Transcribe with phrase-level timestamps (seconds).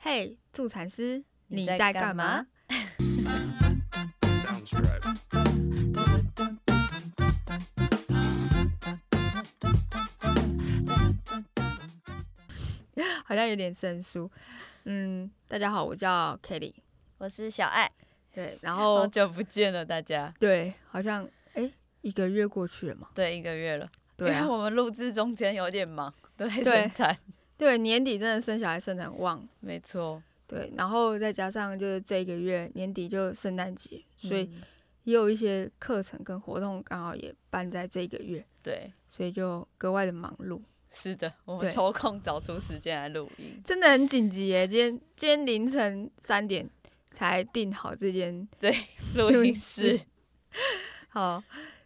[0.00, 2.46] 嘿，助产师，你在干干嘛.
[13.24, 14.30] 好像有点生疏。
[14.84, 16.72] 嗯，大家好，我叫 Kelly。
[17.18, 17.90] 我是小爱，
[18.32, 20.32] 对，然后好久不见了大家。
[20.38, 21.70] 对，好像哎、
[22.02, 23.08] 一个月过去了嘛。
[23.14, 23.90] 对，一个月了。
[24.16, 27.18] 对啊，因为我们录制中间有点忙，都在对生产。
[27.58, 29.46] 对，年底真的生小孩生的很旺。
[29.60, 34.62] 没错，对，然后再加上就是这一个月年底就圣诞节，所以嗯
[35.04, 40.60] 也有一些课程跟活动刚好也办在这个月，对，所以就格外的忙碌。
[40.90, 43.60] 是的，我们抽空找出时间来录音。
[43.64, 44.66] 真的很紧急耶！
[44.66, 46.68] 今天今天凌晨三点
[47.10, 48.74] 才订好这间对，
[49.14, 50.00] 录音室。
[51.10, 51.42] 好，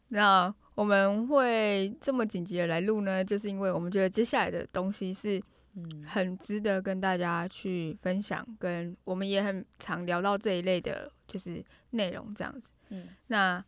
[0.08, 5.42] 那我们会这么紧急的来录呢，就是因为我们觉得接下来的东西是
[5.74, 12.70] 嗯，很值得跟大家去分享，跟我们也很常聊到这一类的，就是内容这样子。
[12.90, 13.64] 嗯，那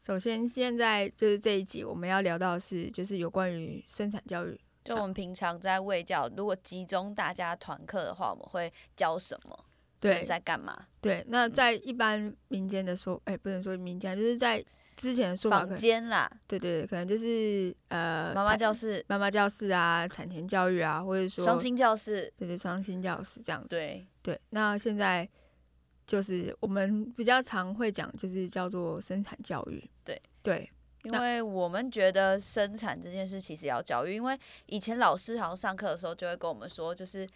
[0.00, 4.60] 首先现在就是这一集我们要聊到的是，就是有关于生产教育。
[4.84, 9.64] 就我们平常在卫教，如果集中大家团课的话，我们会教什么？
[9.98, 10.86] 对在干嘛？
[11.00, 14.62] 对，那在一般民间的说，哎、不能说民间，就是在
[14.96, 22.32] 之前的说法可房能，间啦，对对对，可能就是呃，妈妈教室、妈妈教室啊，产前教育啊，或者说双薪教室。
[22.36, 23.68] 对对双薪教室这样子。
[23.68, 25.28] 对，对，那现在
[26.06, 29.88] 就是我们比较常会讲，就是叫做生产教育。
[30.02, 30.70] 对对
[31.02, 37.28] 因为我们觉得生产这件事其实也要教育，因为以前老师好像上课的时候就会跟我们说，就是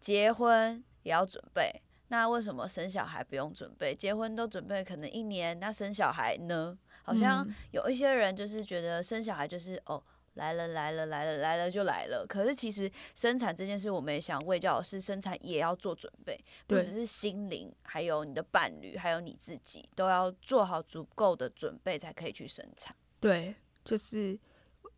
[0.00, 1.70] 结婚也要准备。
[2.10, 3.94] 那为什么生小孩不用准备？
[3.94, 6.78] 结婚都准备可能一年，那生小孩呢？
[7.08, 10.02] 好像嗯有一些人就是觉得生小孩就是哦
[10.34, 22.94] 来了来了来了来了就来了，可是其实生产这件事，我们也想为教的是生产也要做准备，不只是心灵，还有你的伴侣，还有你自己，都要做好足够的准备，才可以去生产。
[23.18, 23.52] 对，
[23.84, 24.38] 就是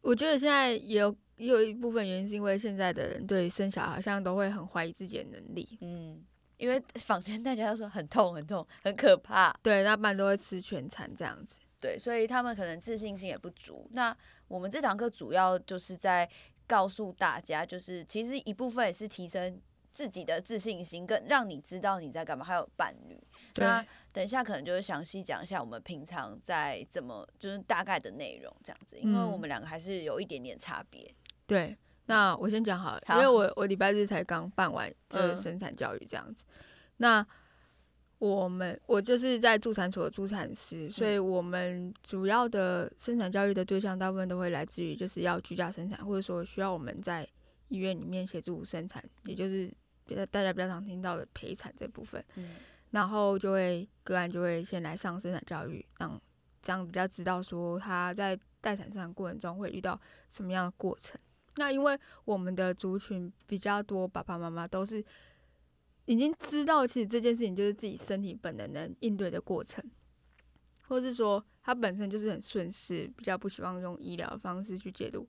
[0.03, 5.79] 我觉得现在也有也有一部分原因是因为现在的人对生小孩好像都会很怀疑自己的能力。
[5.81, 6.23] 嗯，
[6.59, 11.61] 因为坊间大家都说很痛很痛很可怕，对，那不然都会吃全餐这样子。
[11.81, 13.89] 对，所以他们可能自信心也不足。
[13.93, 14.15] 那
[14.49, 16.29] 我们这堂课主要就是在
[16.67, 19.61] 告诉大家，就是其实一部分也是提升
[19.93, 23.19] 自己的自信心，跟让你知道你在干嘛，还有伴侣。
[23.57, 31.13] 那等一下可能就会详细讲一下我们平常在怎么就是大概的内容这样子，因为嗯我们两个还是有一点点差别。
[31.47, 31.77] 对，
[32.07, 36.45] 那我先讲好了，好因为我我礼拜日才刚办完这个嗯生产教育这样子。
[36.99, 37.27] 那
[38.21, 47.27] 我们我就是在助产所的助产师，所以我们主要的生产教育的对象大部分都会来自于就是要居家生产，或者说需要我们在
[47.69, 49.73] 医院里面协助生产，也就是
[50.07, 52.25] 比较大家比较常听到的陪产这部分。
[52.37, 52.57] 嗯
[52.91, 56.21] 然后就会个案就会先来上生产教育，让
[56.61, 59.99] 这样比较知道说他在待产生产过程中会遇到
[60.29, 61.17] 什么样的过程。
[61.55, 65.05] 那因为我们的族群比较多，爸爸妈妈都是
[66.11, 69.81] 已经知道，其实这件事情就是自己身体本能能应对的过程，
[70.89, 75.25] 或是说他本身就是很顺势，比较不希望用医疗的方式去介入。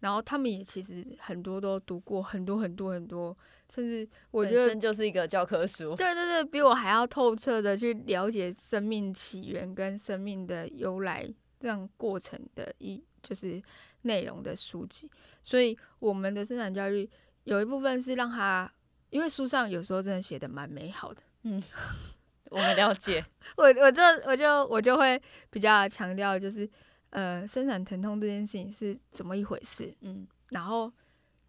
[0.00, 3.34] 然后他们也其实很多都读过很多很多很多，
[3.74, 5.96] 甚至我觉得就是一个教科书。
[5.96, 11.26] 对对对，比我还要透彻的去了解生命起源跟生命的由来
[11.58, 13.60] 这样过程的一就是
[14.02, 15.10] 内容的书籍，
[15.42, 17.08] 所以我们的生产教育
[17.44, 18.70] 有一部分是让他，
[19.10, 21.62] 因为书上有时候真的写的蛮美好的，嗯
[22.50, 23.24] 我很了解，
[23.56, 26.68] 我我就我就我就会比较强调就是
[27.10, 30.92] 呃生产疼痛这件事情是怎么一回事，嗯，然后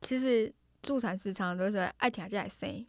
[0.02, 0.52] 其实
[0.82, 2.86] 助产师常常都会说爱听就来生。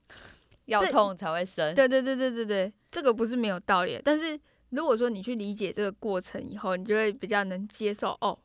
[0.66, 1.74] 要这痛才会生。
[1.74, 4.02] 对对对对对对，这个不是没有道理的。
[4.04, 8.38] 但是如果说你去理解这个过程以后，你就会比较能接受哦，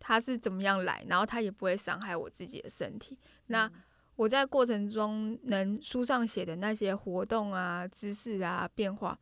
[0.00, 3.16] 它是怎么样来，然后它也不会伤害我自己的身体。
[3.46, 3.70] 那
[4.18, 9.16] 我在过程中能书上写的那些活动啊、知识啊、变化，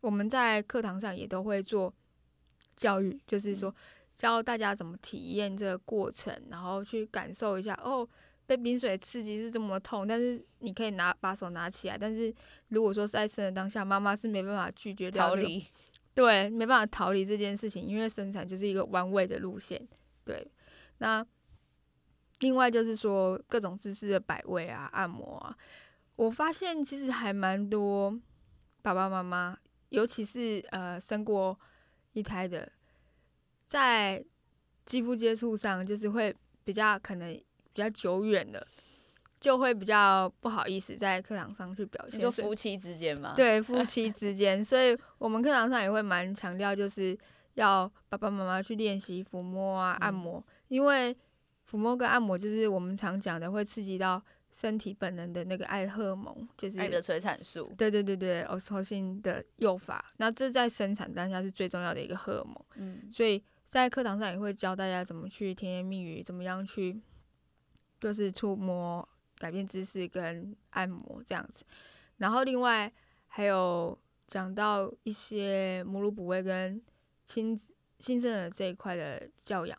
[0.00, 1.94] 我们在课堂上也都会做
[2.74, 3.72] 教育，就是说
[4.12, 8.06] 教大家怎么体验这个过程，然后去感受一下哦。
[8.44, 12.34] 被冰水刺激是这么痛，但是你可以拿把手拿起来，但是
[12.70, 15.64] 如果说是在生的当下，妈妈是没办法拒绝掉离。
[16.12, 19.80] 对，没办法逃离这件事情，因为生产就是一个弯位的路线。
[20.24, 20.44] 对，
[20.98, 21.24] 那
[22.40, 25.56] 另外就是说各种姿势的摆位啊、按摩啊，
[26.16, 28.14] 我发现其实还蛮多
[28.82, 29.56] 爸爸妈妈，
[29.90, 31.58] 尤其是呃生过
[32.12, 32.70] 一胎的，
[33.66, 34.24] 在
[34.84, 36.34] 肌肤接触上就是会
[36.64, 37.32] 比较可能
[37.72, 38.66] 比较久远的，
[39.38, 42.32] 就会比较不好意思在课堂上去表现。
[42.32, 47.16] 夫妻之间嘛？，对夫妻之间，所以我们课堂上也会蛮强调，就是
[47.54, 51.16] 要爸爸妈妈去练习抚摸啊、按嗯摩，因为
[51.70, 54.20] 抚摸跟按摩就是我们常讲的会刺激到
[54.50, 57.72] 身体本能的那个爱荷尔蒙，就是爱的催产素。
[57.78, 67.00] 对对对对，oxytocin 的诱发，那这在生产当下是最重要的一个荷尔蒙，嗯所以在课堂上也会教大家怎么去甜言蜜语，怎么样去
[68.00, 69.08] 就是触摸、
[69.38, 71.64] 改变姿势跟按摩这样子。
[72.16, 72.92] 然后另外
[73.28, 73.96] 还有
[74.26, 76.82] 讲到一些母乳哺喂跟
[77.24, 79.78] 亲子新生儿这一块的教养，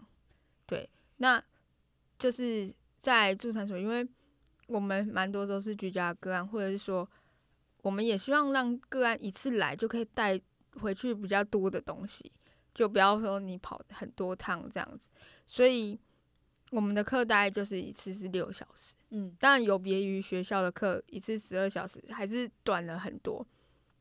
[0.65, 1.43] 对，那
[2.21, 4.07] 就是在助产所，因为
[4.67, 7.09] 我们蛮多都是居家个案，或者是说，
[7.81, 10.39] 我们也希望让个案一次来就可以带
[10.79, 12.31] 回去比较多的东西，
[12.75, 15.09] 就不要说你跑很多趟这样子。
[15.47, 15.99] 所以
[16.69, 23.43] 我们的课大概就是一次是六小时，嗯当然有别于学校的课一次十二小时，还是短了很多。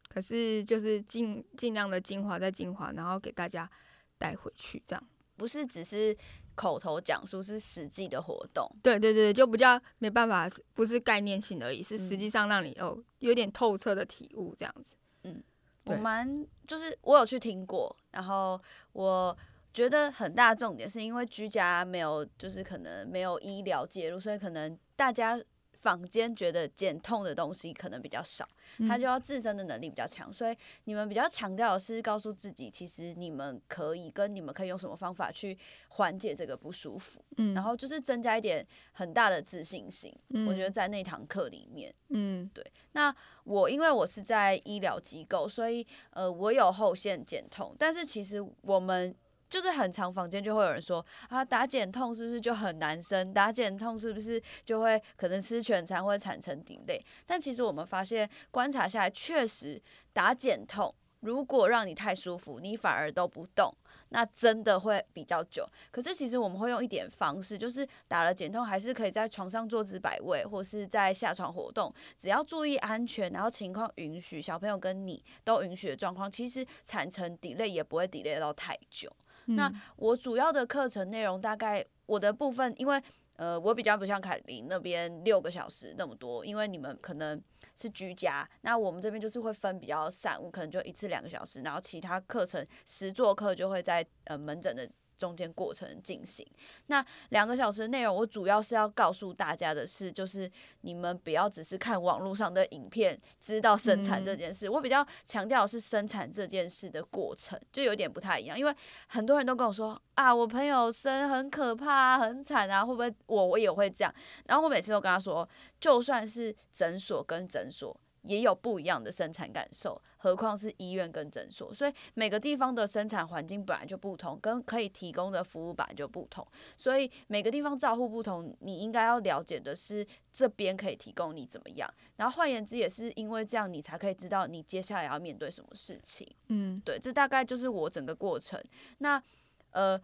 [0.09, 3.71] 可是就是尽尽量的精华再精华，然后给大家
[4.19, 5.03] 带回去这样。
[5.37, 6.15] 不是只是
[6.61, 8.71] 口头讲述，是实际的活动。
[8.83, 14.95] 对对对，就比较没办法，不是概念性而已，是实嗯际上让你有有点透彻的体悟这样子。
[15.23, 15.43] 嗯
[15.87, 18.61] 我蛮就是我有去听过，然后
[18.93, 19.35] 我
[19.73, 25.41] 觉得很大的重点是因为居家没有，就是可能没有医疗介入，所以可能大家
[25.81, 28.47] 坊间觉得减痛的东西可能比较少，
[28.87, 40.15] 他就嗯要自身的能力比较强，所以你们比较强调的是告诉自己，其实你们可以跟你们可以用什么方法去缓解这个不舒服，嗯然后就是增加一点很大的自信心。
[40.47, 41.93] 我觉得嗯在那堂课里面。
[42.11, 49.15] 嗯对那我因为我是在医疗机构，所以呃我有后线减痛，但是其实我们
[49.51, 53.35] 就是很长房间就会有人说啊打减痛是不是就很难生？
[53.35, 57.05] 打减痛是不是就会可能吃全餐会产生顶累？
[57.27, 59.83] 但其实我们发现观察下来，确实
[60.13, 60.95] 打减痛。
[61.21, 63.71] 如果让你太舒服，你反而都不动，
[64.09, 65.69] 那真的会比较久。
[65.91, 79.15] 可是其实我们会用一点方式，就是打了减痛，还是可以在床上坐姿摆位，或是在下床活动，只要注意安全，然后情况允许，小朋友跟你都允许的状况，其实产程 delay 也不会 delay 到太久。
[79.57, 83.03] 那嗯我主要的课程内容大概我的部分，因为
[83.37, 87.41] 呃我比较不像凯琳那边六个小时那么多，因为你们可能
[87.77, 94.89] 是居家，那我们这边就是会分比较散，我可能就一次两个小时，然后其他课程实作课就会在呃门诊的。
[95.21, 96.47] 中间过程进行，
[96.87, 100.51] 那两个小时的内容，我主要是要告诉大家的是，就是
[100.81, 104.71] 你们不要只是看网络上的影片知道生产这嗯件事。
[104.71, 108.59] 我比较强调是生产这件事的过程，就有点不太一样。
[108.59, 108.75] 因为
[109.09, 114.15] 很多人都跟我说啊，我朋友生很可怕啊，很惨啊，会不会我我也会这样？
[114.47, 115.47] 然后我每次都跟他说，
[115.79, 117.95] 就算是诊所跟诊所。
[118.23, 126.47] 也有不一样的生产感受，何况是医院跟诊所，所以每个地方的生产环境本来就不同，跟可以提供的服务本来就不同。
[126.77, 131.93] 所以每个地方照护不同，你应该要了解的是这边可以提供你怎么样。
[132.17, 136.27] 然后换言之，也是因为这样，你才可以知道你接下来要面对什么事情。
[136.49, 138.63] 嗯对，这大概就是我整个过程。
[138.99, 139.23] 那
[139.71, 140.01] 呃，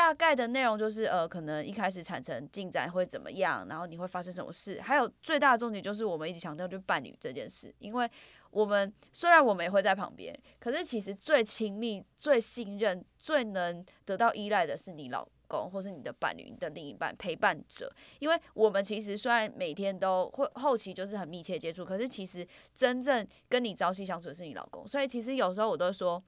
[0.00, 8.10] 大概的内容就是呃，可能一开始产程进展会怎么样，然后你会发生什么事，还有最大的重点就是我们一直强调就伴侣这件事，因为
[8.50, 26.22] 我们虽然我们也会在旁边，可是其实最亲密、最信任、最能得到依赖的是你老公或是你的伴侣、你的另一半陪伴者，因为我们其实虽然每天都会后期就是很密切接触，可是其实真正跟你朝夕相处的是你老公，所以其实有时候我都说。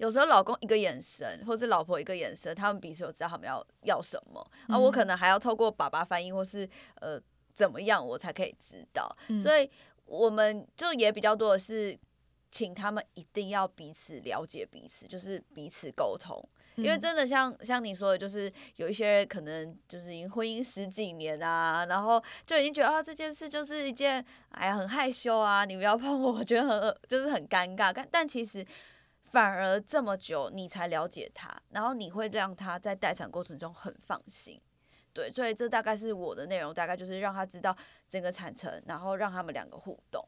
[0.00, 6.66] 有时候老公一个眼神，或是老婆一个眼神，他们彼此都知道他们要要什么，而、我可能还要透过爸爸翻译，或是
[7.02, 7.20] 呃
[7.54, 9.14] 怎么样，我才可以知道。
[9.28, 9.70] 嗯所以
[10.06, 11.98] 我们就也比较多的是，
[12.50, 16.42] 请他们一定要彼此了解彼此，就是彼此沟通。
[16.76, 27.92] 因为嗯真的像像你说的，就是有一些可能就是已经婚姻十几年啊，然后就已经觉得啊这件事就是一件哎呀很害羞啊，你不要碰我，我觉得很就是很尴尬。
[27.92, 28.64] 但但其实
[29.30, 34.60] 反而这么久你才了解他，然后你会让他在待产过程中很放心。
[35.12, 37.76] 对，所以这大概是我的内容，大概就是让他知道
[38.08, 40.24] 整个产程，然后让他们两个互动。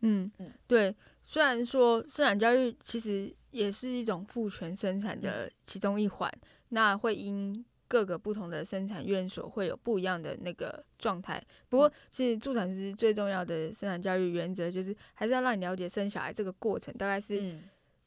[0.00, 0.94] 嗯嗯对。
[1.22, 6.30] 虽然说生产教育其实也是一种父权生产的其中一环，
[6.68, 11.42] 那会因各个不同的生产院所会有不一样的那个状态。
[11.68, 17.62] 不过，其实助产师最重要的生产教育原则就是还是要让你了解生小孩这个过程，大概是嗯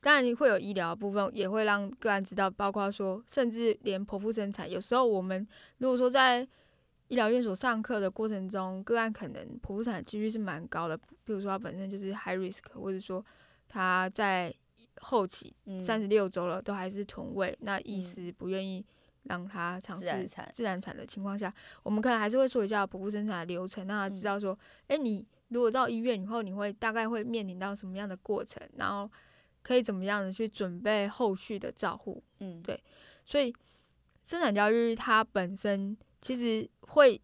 [0.07, 5.45] 当然会有医疗的部分，也会让个案知道，包括说，甚至连剖腹生产，有时候我们
[5.79, 6.47] 如果说在
[7.09, 13.21] 医疗院所上课的过程中，个案可能剖腹产几率是蛮高的，比如说他本身就是 high risk，或者说
[13.67, 14.55] 他在
[15.01, 15.77] 后期嗯。
[15.77, 18.01] 三十六周了都还是臀位，那医嗯。
[18.01, 18.85] 师不愿意
[19.23, 24.23] 让他尝试自然产的情况下，我们可能还是会说一下剖腹生产的流程，让他知嗯。
[24.23, 29.11] 道说，哎、你如果到医院以后，你会大概会面临到什么样的过程，然后
[29.67, 32.23] 可以怎么样的去准备后续的照护。
[32.39, 32.81] 嗯，对
[33.25, 33.53] 所以
[34.23, 37.21] 生产教育它本身其实会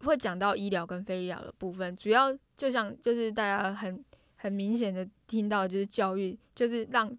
[0.00, 7.16] 会讲到医疗跟非医疗的部分，主要就像就是大家很很明显的听到就是教育，就是让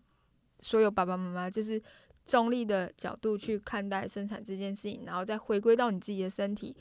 [0.60, 1.82] 所有爸爸妈妈就是
[2.26, 6.76] 中立的角度去看待生产这件事情，然后再回归到你自己的身体，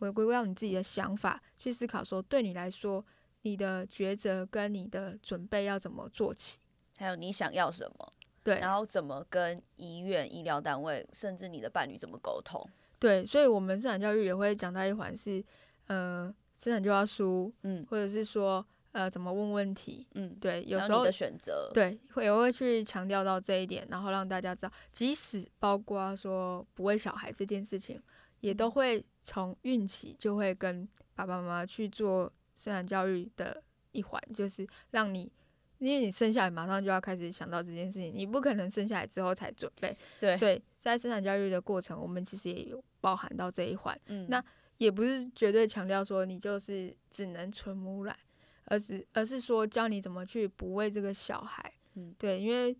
[0.00, 3.04] 回归到你自己的想法去思考说，对你来说，
[3.42, 6.58] 你的抉择跟你的准备要怎么做起？
[6.98, 8.12] 还有你想要什么，
[8.42, 12.68] 对，然后怎么跟医院、医疗单位，甚至你的伴侣怎么沟通。
[12.98, 15.40] 对，所以我们生产教育也会讲到一环是，
[15.86, 20.04] 呃，生产计划书，嗯或者是说，呃，怎么问问题。
[20.14, 28.02] 嗯，对，有时候你的选择，对会也会去强调到这一点，然后让大家知道，即使包括说不喂小孩这件事情，
[28.40, 33.62] 也都会从孕期就会跟爸爸妈妈去做生产教育的
[33.92, 35.30] 一环，就是让你。
[35.78, 43.98] 因为你生下来马上就要开始想到这件事情，你不可能生下来之后才准备，对，所以在生产教育的过程，我们其实也有包含到这一环。
[44.06, 44.42] 嗯，那
[44.78, 48.16] 也不是绝对强调说你就是只能纯母奶，
[48.64, 51.72] 而是而是说教你怎么去哺喂这个小孩。
[51.94, 52.14] 嗯。
[52.18, 52.76] 对，因为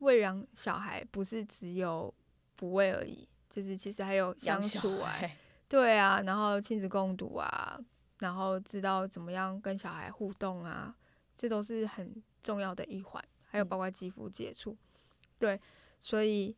[0.00, 2.12] 喂养小孩不是只有
[2.54, 5.18] 哺喂而已，就是其实还有相处啊，
[5.68, 7.78] 对啊，然后亲子共读啊，
[8.18, 10.94] 然后知道怎么样跟小孩互动啊，
[11.36, 13.22] 这都是很重要的一环。
[13.48, 14.76] 还有嗯包括肌肤接触，
[15.38, 15.58] 对，
[16.00, 16.54] 所以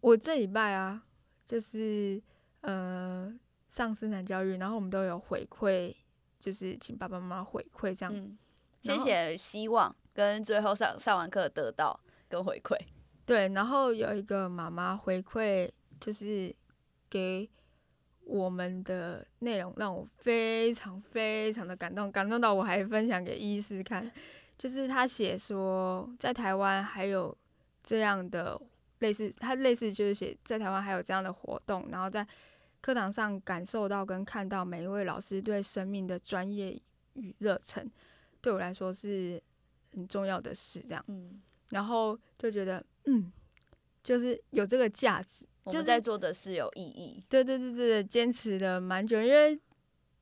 [0.00, 1.02] 我这礼拜啊，
[1.46, 2.22] 就是
[2.60, 3.32] 呃
[3.66, 5.94] 上生产教育，然后我们都有回馈，
[6.38, 8.14] 就是请爸爸妈妈回馈这样。
[8.14, 8.38] 嗯，
[8.82, 11.98] 先写希望，跟最后上上完课得到
[12.28, 12.76] 跟回馈，
[13.26, 16.54] 对，然后有一个妈妈回馈，就是
[17.10, 17.48] 给
[18.28, 24.08] 我们的内容让我非常非常的感动，感动到我还分享给医师看。
[24.58, 27.34] 就是他写说，在台湾还有
[27.82, 28.60] 这样的
[28.98, 32.26] 类似，他类似就是写在台湾还有这样的活动，然后在
[32.82, 36.78] 课堂上感受到跟看到每一位老师对生命的专业
[37.14, 37.90] 与热忱，
[38.42, 39.42] 对我来说是
[39.94, 40.80] 很重要的事。
[40.80, 41.02] 这样。
[41.08, 43.32] 嗯，然后就觉得，嗯，
[44.02, 45.46] 就是有这个价值。
[45.68, 49.58] 就是我们在做的是有意义，对对对对对，坚持了蛮久，因为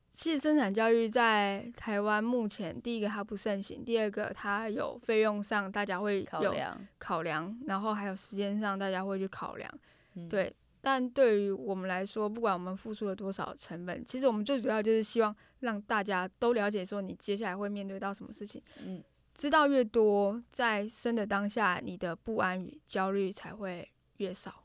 [0.09, 9.71] 其实生产教育在台湾目前，第一个它不盛行，第二个它有费用上大家会有考量，考量，然后还有时间上大家会去考量。
[10.15, 10.51] 嗯，对，
[10.81, 18.59] 但对于我们来说，不管我们付出了多少成本，其实我们最主要就是希望让大家都了解说你接下来会面对到什么事情。
[18.83, 19.03] 嗯，
[19.35, 23.87] 知道越多，在生的当下，你的不安与焦虑才会
[24.17, 24.63] 越少。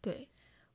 [0.00, 0.28] 对，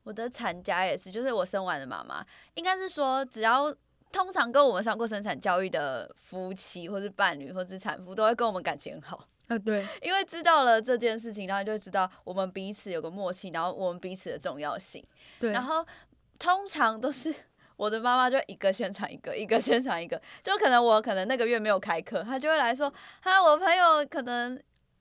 [0.04, 3.74] 我的产假也是，就是我生完的妈妈，应该是说只要。
[4.12, 9.26] 通常跟我们上过生产教育的夫妻，或是伴侣，或是产妇，都会跟我们感情很好。
[9.48, 15.04] 啊，对，因为知道了这件事情，然后就知道我们彼此有个默契，然后我们彼此的重要性。
[15.40, 15.84] 对，然后
[16.38, 17.34] 通常都是
[17.76, 22.90] 我的妈妈就一个宣传一个，一个宣传一个，就可能我可能那个月没有开课，她就会来说，
[23.20, 24.58] 哈，我朋友可能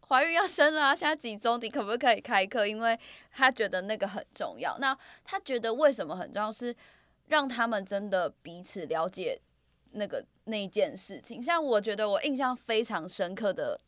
[0.08, 2.66] 怀孕要生了、现在几周，你可不可以开课？
[2.66, 3.00] 因为
[3.32, 4.78] 他觉得那个很重要。
[4.80, 6.52] 那他觉得为什么很重要？
[6.52, 6.76] 是
[7.28, 9.40] 让他们真的彼此了解
[9.92, 11.42] 那个那一件事情。
[11.42, 13.80] 像我觉得我印象非常深刻的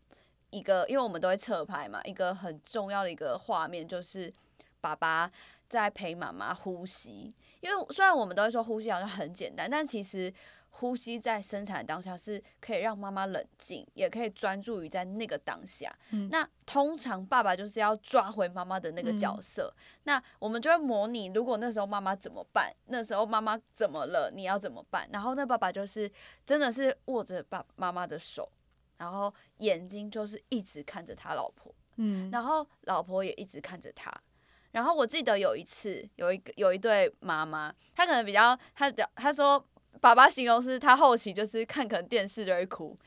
[0.49, 4.33] 一个，因为我们都会侧拍嘛，一个很重要的一个画面就是
[4.81, 5.31] 爸爸
[5.69, 7.33] 在陪妈妈呼吸。
[7.59, 10.33] 因为虽然我们都会说呼吸好像很简单，但其实
[10.79, 15.91] 呼吸在生产当下是可以让妈妈冷静，也可以专注于在那个当下。
[16.11, 25.09] 嗯那通常爸爸就是要抓回妈妈的那个角嗯色，那我们就会模拟，如果那时候妈妈怎么办，那时候妈妈怎么了，你要怎么办？
[25.11, 26.11] 然后那爸爸就是
[26.45, 28.47] 真的是握着爸妈妈的手，
[28.97, 34.13] 然后眼睛就是一直看着他老婆，嗯，然后老婆也一直看着他。
[34.71, 39.65] 然后我记得有一次，有一个有一对妈妈，她可能比较，她比较，她说
[39.99, 42.97] 爸爸形容是他后期就是看可能电视就会哭，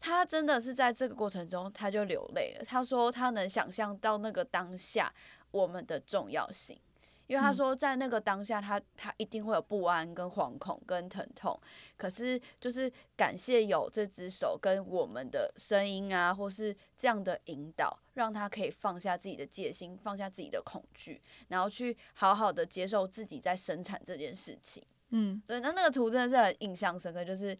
[0.00, 2.64] 他真的是在这个过程中他就流泪了。
[2.64, 5.12] 他说他能想象到那个当下
[5.50, 6.78] 我们的重要性，
[7.26, 11.58] 因为他嗯说在那个当下他他一定会有不安、跟惶恐、跟疼痛，
[11.96, 24.82] 可是就是感谢有这只手跟我们的声音啊，或是这样的引导，让他可以放下自己的戒心，放下自己的恐惧，然后去好好的接受自己在生产这件事情。
[25.10, 27.56] 嗯对，那那个图真的是很印象深刻，就是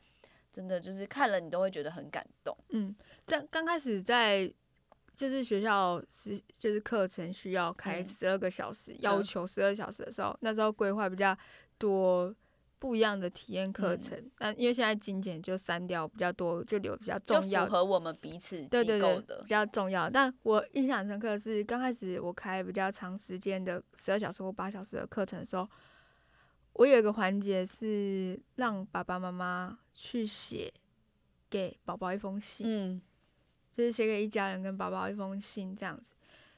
[0.53, 2.57] 真的就是看了你都会觉得很感动。
[2.71, 2.95] 嗯，
[3.27, 4.53] 在刚开始在
[5.15, 11.37] 就是学校是就是课程需要开嗯十二个小时，要嗯求十二小时的时候，那时候规划比较
[11.77, 12.35] 多
[12.79, 14.31] 不一样的体验课嗯程。
[14.39, 17.73] 但因为现在精简就删掉比较多，就留比较重要符。
[17.73, 19.47] 合我们彼此对对对，比。
[19.47, 20.09] 较重要。
[20.09, 25.69] 但我印象深刻的是，刚开始我开比较长时间的十二小时或八小时的课程的时候，
[26.75, 30.73] 我有一个环节是让爸爸妈妈去写
[31.49, 33.03] 给宝宝一封信，嗯。
[33.73, 36.13] 就是写给一家人跟宝宝一封信这样子。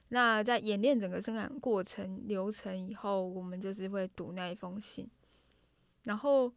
[0.09, 5.09] 那在演练整个生产过程流程以后，我们就是会读那一封信，
[6.05, 6.51] 然后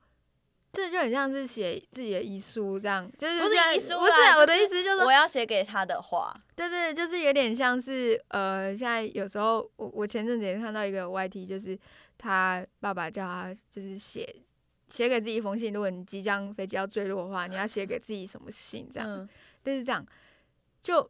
[0.71, 11.77] 这就很像是写自己的遗书这样，就是不是遗书不是我的意思就是我要写给他的话，对对，就是有点像是呃，现在有时候我我前阵子也看到一个 YT，就是
[12.17, 14.43] 他爸爸叫他就是写
[14.89, 19.29] 写给自己一封信，如果你即将飞机要坠落的话，你要写给自己什么信这样，嗯。
[19.63, 20.05] 就是这样，
[20.83, 21.09] 就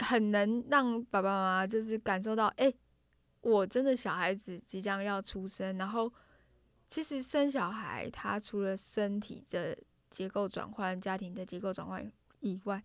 [0.00, 2.74] 很能让爸爸妈妈就是感受到，哎、
[3.40, 6.12] 我真的小孩子即将要出生，然后
[6.88, 9.78] 其实生小孩，他除了身体的
[10.10, 12.82] 结构转换、家庭的结构转换以外，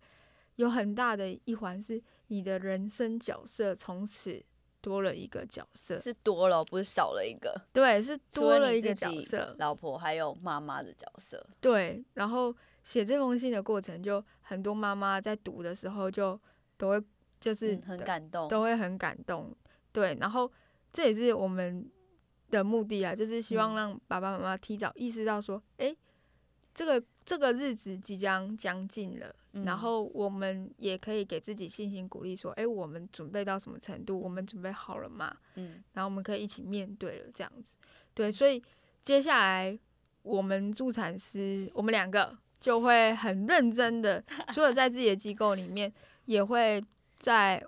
[0.54, 4.40] 有很大的一环是你的人生角色从此
[4.86, 7.60] 多了一个角色，是多了，不是少了一个。
[7.72, 11.44] 对，是多了一个角色，老婆还有妈妈的角色。
[11.60, 16.40] 对，然后写这封信的过程，就很多妈妈在读的时候就
[16.76, 17.04] 都会
[17.40, 18.46] 就是嗯，很感动。
[18.46, 19.52] 都会很感动，
[19.90, 20.48] 对，然后
[20.92, 21.90] 这也是我们
[22.48, 25.98] 的目的啊，就是希望嗯让爸爸妈妈提早意识到说，诶，
[26.72, 34.18] 这个这个日子即将将近了，然嗯后我们也可以给自己信心鼓励，说，诶，我们准备到什么程度？
[34.18, 35.36] 我们准备好了吗？
[35.56, 37.76] 嗯，然后我们可以一起面对了，这样子。
[38.14, 38.62] 对，所以
[39.02, 39.76] 接下来
[40.22, 44.22] 我们助产师，我们两个就会很认真的，
[44.54, 45.92] 除了在自己的机构里面，
[46.26, 46.80] 也会
[47.18, 47.60] 在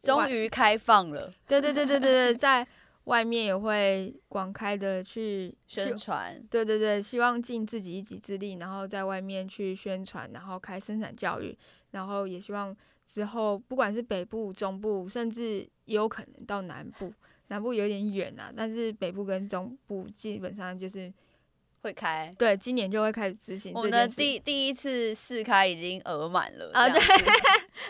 [0.00, 2.66] 终于开放了对对对对对对，在
[3.10, 6.40] 外面也会广开的去宣传。
[6.48, 11.56] 对对对，希望尽自己一己之力，然后在外面去宣传，然后开生产教育，
[11.90, 12.74] 然后也希望
[13.08, 17.12] 之后不管是北部、中部，甚至也有可能到南部。
[17.48, 21.12] 南部有点远啊，但是北部跟中部基本上就是
[21.82, 22.30] 会开。
[22.38, 24.06] 对，今年就会开始执行我们的。
[24.06, 27.00] 第第一次试开已经额满了啊对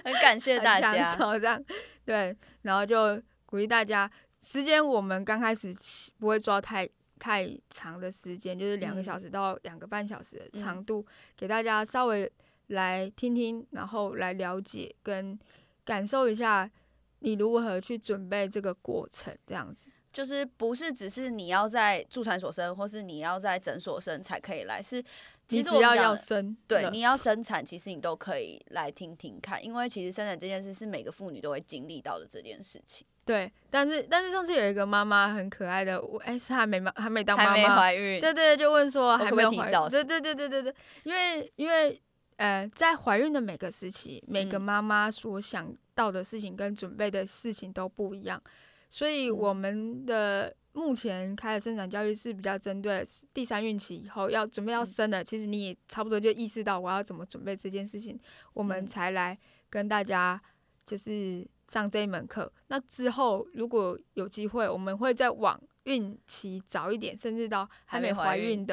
[0.03, 1.15] 很感谢大家。
[1.15, 1.63] 手这样，
[2.07, 11.05] 对，然后就鼓励大家，时间我们刚开始起不会抓太太长的时间，就是两个嗯小时到两个半小时的嗯长度，
[11.37, 12.31] 给大家稍微
[12.69, 15.39] 来听听，然后来了解跟
[15.85, 16.71] 感受一下
[17.19, 19.89] 你如何去准备这个过程，这样子。
[20.13, 25.05] 就是不是只是你要在助产所生，或是你要在诊所生才可以来，是
[25.51, 42.01] 其你只要实我们讲的要生，对，你要生产，其实你都可以来听听看，因为其实生产这件事是每个妇女都会经历到的这件事情，对，但是但是上次有一个妈妈很可爱的，我哎、是还没妈还没当妈还没妈，怀孕，对对，就问说还没有怀对对对对对对，因为因为
[42.37, 44.63] 呃，在怀孕的每个时期，每个嗯。
[44.63, 48.41] 妈妈所想到的事情跟准备的事情都不一样，
[48.89, 49.37] 所以嗯。
[49.37, 54.87] 我们的目前开的生产教育是比较针对第三孕期以后要准备要嗯。
[54.87, 58.19] 生了，其实你也差不多就意识到我要怎么准备这件事情，
[58.53, 58.87] 我们嗯。
[58.87, 60.41] 才来跟大家。
[60.87, 68.67] 就是上这一门课，那之后如果有机会，我们会再往孕期早一点，甚至到还还没没怀怀孕孕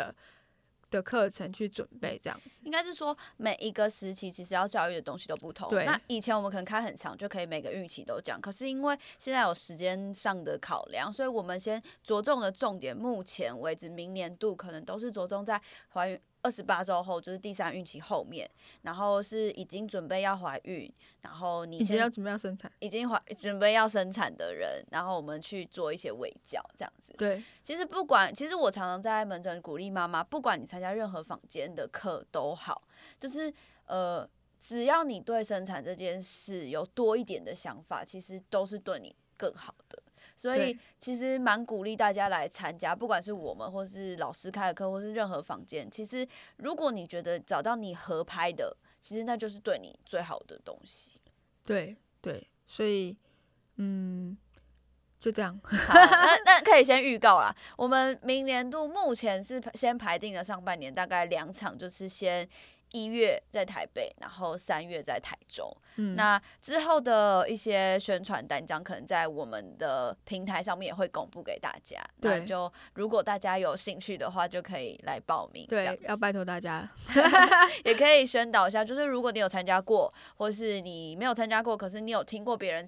[0.90, 2.62] 的的课程去准备，这样子。
[2.64, 5.70] 应该是说每一个时期其实要教育的东西都不同。
[5.70, 8.42] 对那以前我们可能开很长，就可以每个孕期都讲。
[8.42, 15.62] 可是因为现在有时间上的考量，所以我们先着重的重点，目前为止明年度可能都是着重在
[15.94, 18.50] 怀孕二十八周后，就是第三孕期后面，
[18.84, 27.14] 然后是已经准备要怀孕，然后你已经要准备要生产，已经怀准备要生产的人，然后我们去做一些围教这样子。
[27.18, 32.82] 对其实不管，其实我常常在门诊鼓励妈妈，不管你参加任何坊间的课都好，
[33.20, 33.54] 就是
[33.86, 40.04] 呃，只要你对生产这件事有多一点的想法，其实都是对你更好的。
[40.38, 45.90] 所以其实蛮鼓励大家来参加，不管是我们或是老师开的课，或是任何房间。
[45.90, 46.26] 其实
[46.58, 51.20] 如果你觉得找到你合拍的，其实那就是对你最好的东西。
[51.66, 53.18] 对对，所以
[53.78, 54.38] 嗯，
[55.20, 55.60] 就这样。
[55.64, 57.54] 好，那那可以先预告啦。
[57.76, 62.48] 我们明年度目前是先排定了上半年大概两场，就是先
[62.92, 65.76] 一月在台北，然后三月在台中。
[65.98, 72.00] 嗯，那之后的一些宣传单张，可能在我们的平台上面也会公布给大家。
[72.18, 75.66] 那对就如果大家有兴趣的话，就可以来报名。
[75.68, 76.88] 对，要拜托大家。
[77.84, 82.88] 也可以宣导一下，就是如果你有参加过，或是你没有参加过，可是你有听过别人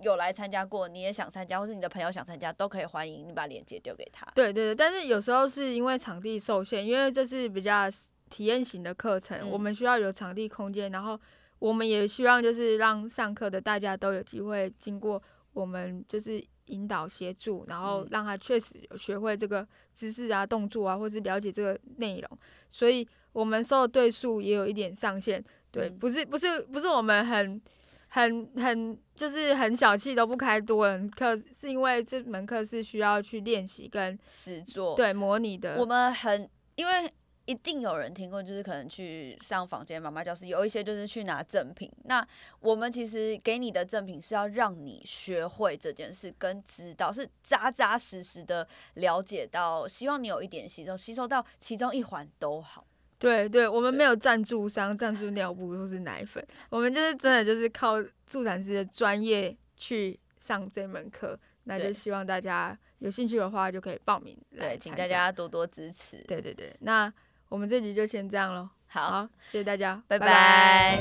[0.00, 4.26] 有来参加过，你也想参加，或是你的朋友想参加，都可以欢迎你把链接丢给他。
[4.34, 7.88] 对对对，但是有时候是因为场地受限，因为这是比较
[8.28, 11.18] 体验型的课程，嗯我们需要有场地空间，然后
[11.58, 15.20] 我们也希望就是让上课的大家都有机会经过
[15.52, 22.38] 我们就是引导协助，然后嗯让他确实学会这个姿势啊、动作啊，或是了解这个内容，
[22.68, 25.42] 所以我们收的对数也有一点上限。
[25.72, 27.60] 对，嗯不是不是不是我们很
[28.08, 35.76] 很很就是很小气都不开多人课，是因为这门课是需要去练习跟实做，对模拟的。
[35.78, 37.10] 我们很因为。
[37.48, 41.90] 一定有人听过，就是可能去上房间妈妈教室，有一些就是去拿赠品。
[42.04, 42.24] 那
[42.60, 52.86] 我们其实给你的赠品是要让你学会这件事，跟知道是扎扎实实的了解到，希望你有一点吸收，吸收到其中一环都好。
[53.18, 57.94] 对对，我们没有赞助商赞助尿布或是奶粉，我们就是真的就是靠
[58.26, 61.40] 助产师的专业去上这门课。
[61.64, 64.94] 那就希望大家有兴趣的话就可以报名来对，请。
[64.94, 66.16] 大家多多支持。
[66.26, 67.12] 对对对，那
[67.48, 68.68] 我们这集就先这样喽。
[68.86, 70.18] 好，好，谢谢大家，拜。
[70.18, 70.98] 拜